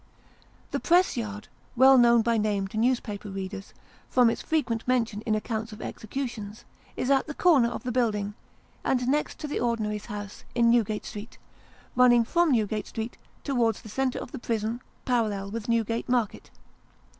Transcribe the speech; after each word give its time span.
The 0.71 0.79
press 0.79 1.15
yard, 1.15 1.47
well 1.75 1.95
known 1.95 2.23
by 2.23 2.39
name 2.39 2.67
to 2.69 2.77
newspaper 2.77 3.29
readers, 3.29 3.71
from 4.09 4.31
its 4.31 4.41
frequent 4.41 4.87
mention 4.87 5.21
in 5.27 5.35
accounts 5.35 5.71
of 5.71 5.79
executions, 5.79 6.65
is 6.97 7.11
at 7.11 7.27
the 7.27 7.35
corner 7.35 7.69
of 7.69 7.83
the 7.83 7.91
building, 7.91 8.33
and 8.83 9.07
next 9.07 9.37
to 9.41 9.47
the 9.47 9.59
ordinary's 9.59 10.07
house, 10.07 10.43
in 10.55 10.71
Newgate 10.71 11.05
Street: 11.05 11.37
running 11.95 12.23
from 12.25 12.51
Newgate 12.51 12.87
Street, 12.87 13.19
towards 13.43 13.83
the 13.83 13.89
centre 13.89 14.17
of 14.17 14.31
the 14.31 14.39
prison, 14.39 14.81
parallel 15.05 15.51
with 15.51 15.69
Newgate 15.69 16.09
Market. 16.09 16.49